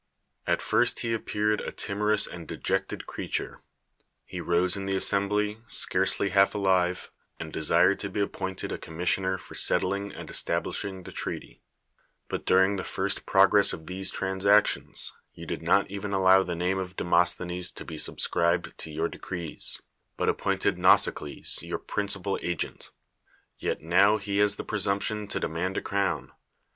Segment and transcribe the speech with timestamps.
[0.47, 3.61] At tirst he appeared a timorous and dejected creature:
[4.25, 9.37] he rose in the assembly, scarcely half alive, and desired to be appointed a commissioner
[9.37, 11.61] for settling and establishing the treaty,
[12.29, 16.79] but during the lirst progress of these transactions you did not even allow the name
[16.79, 19.83] of Demosthenes to be subscribed to your decrees,
[20.17, 22.89] but appointed Xau sielfs your principal agent;
[23.59, 26.31] yet now he has the P"tMi:u])tion to demand a crown.